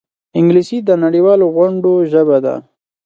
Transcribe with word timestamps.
انګلیسي 0.37 0.77
د 0.83 0.89
نړيوالو 1.03 1.45
غونډو 1.55 1.93
ژبه 2.11 2.37
ده 2.45 2.55